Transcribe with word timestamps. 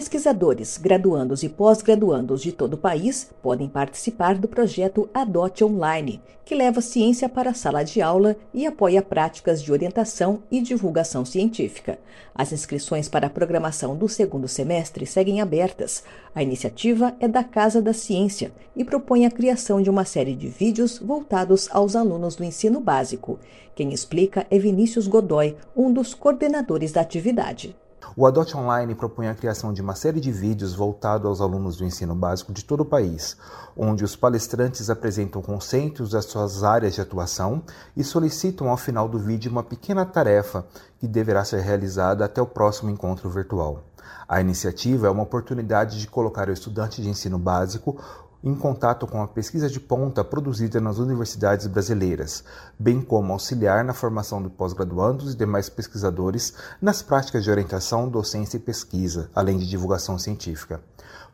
Pesquisadores, 0.00 0.78
graduandos 0.78 1.42
e 1.42 1.48
pós-graduandos 1.50 2.40
de 2.40 2.52
todo 2.52 2.72
o 2.72 2.78
país 2.78 3.28
podem 3.42 3.68
participar 3.68 4.34
do 4.34 4.48
projeto 4.48 5.10
Adote 5.12 5.62
Online, 5.62 6.22
que 6.42 6.54
leva 6.54 6.80
ciência 6.80 7.28
para 7.28 7.50
a 7.50 7.54
sala 7.54 7.82
de 7.82 8.00
aula 8.00 8.34
e 8.54 8.66
apoia 8.66 9.02
práticas 9.02 9.62
de 9.62 9.70
orientação 9.70 10.42
e 10.50 10.62
divulgação 10.62 11.22
científica. 11.26 11.98
As 12.34 12.50
inscrições 12.50 13.10
para 13.10 13.26
a 13.26 13.30
programação 13.30 13.94
do 13.94 14.08
segundo 14.08 14.48
semestre 14.48 15.04
seguem 15.04 15.42
abertas. 15.42 16.02
A 16.34 16.42
iniciativa 16.42 17.14
é 17.20 17.28
da 17.28 17.44
Casa 17.44 17.82
da 17.82 17.92
Ciência 17.92 18.52
e 18.74 18.82
propõe 18.86 19.26
a 19.26 19.30
criação 19.30 19.82
de 19.82 19.90
uma 19.90 20.06
série 20.06 20.34
de 20.34 20.48
vídeos 20.48 20.98
voltados 20.98 21.68
aos 21.70 21.94
alunos 21.94 22.34
do 22.36 22.42
ensino 22.42 22.80
básico. 22.80 23.38
Quem 23.74 23.92
explica 23.92 24.46
é 24.50 24.58
Vinícius 24.58 25.06
Godoy, 25.06 25.58
um 25.76 25.92
dos 25.92 26.14
coordenadores 26.14 26.90
da 26.90 27.02
atividade. 27.02 27.76
O 28.16 28.26
Adote 28.26 28.56
Online 28.56 28.92
propõe 28.92 29.28
a 29.28 29.34
criação 29.34 29.72
de 29.72 29.80
uma 29.80 29.94
série 29.94 30.20
de 30.20 30.32
vídeos 30.32 30.74
voltados 30.74 31.28
aos 31.28 31.40
alunos 31.40 31.76
do 31.76 31.84
ensino 31.84 32.12
básico 32.12 32.52
de 32.52 32.64
todo 32.64 32.80
o 32.80 32.84
país, 32.84 33.36
onde 33.76 34.02
os 34.02 34.16
palestrantes 34.16 34.90
apresentam 34.90 35.40
conceitos 35.40 36.10
das 36.10 36.24
suas 36.24 36.64
áreas 36.64 36.94
de 36.94 37.00
atuação 37.00 37.62
e 37.96 38.02
solicitam 38.02 38.68
ao 38.68 38.76
final 38.76 39.08
do 39.08 39.16
vídeo 39.16 39.50
uma 39.50 39.62
pequena 39.62 40.04
tarefa 40.04 40.66
que 40.98 41.06
deverá 41.06 41.44
ser 41.44 41.60
realizada 41.60 42.24
até 42.24 42.42
o 42.42 42.46
próximo 42.46 42.90
encontro 42.90 43.30
virtual. 43.30 43.84
A 44.28 44.40
iniciativa 44.40 45.06
é 45.06 45.10
uma 45.10 45.22
oportunidade 45.22 46.00
de 46.00 46.08
colocar 46.08 46.48
o 46.48 46.52
estudante 46.52 47.00
de 47.00 47.08
ensino 47.08 47.38
básico 47.38 47.96
em 48.42 48.54
contato 48.54 49.06
com 49.06 49.22
a 49.22 49.28
pesquisa 49.28 49.68
de 49.68 49.78
ponta 49.78 50.24
produzida 50.24 50.80
nas 50.80 50.98
universidades 50.98 51.66
brasileiras, 51.66 52.42
bem 52.78 53.02
como 53.02 53.32
auxiliar 53.32 53.84
na 53.84 53.92
formação 53.92 54.42
de 54.42 54.48
pós-graduandos 54.48 55.34
e 55.34 55.36
demais 55.36 55.68
pesquisadores 55.68 56.54
nas 56.80 57.02
práticas 57.02 57.44
de 57.44 57.50
orientação, 57.50 58.08
docência 58.08 58.56
e 58.56 58.60
pesquisa, 58.60 59.30
além 59.34 59.58
de 59.58 59.68
divulgação 59.68 60.18
científica. 60.18 60.80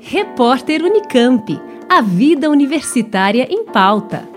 Repórter 0.00 0.82
Unicamp. 0.82 1.60
A 1.88 2.00
vida 2.00 2.50
universitária 2.50 3.46
em 3.48 3.64
pauta. 3.64 4.33